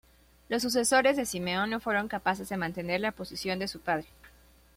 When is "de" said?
1.15-1.27, 2.49-2.57, 3.59-3.67